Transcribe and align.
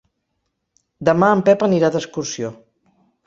Demà 1.09 1.29
en 1.35 1.45
Pep 1.49 1.67
anirà 1.67 1.91
d'excursió. 1.97 2.53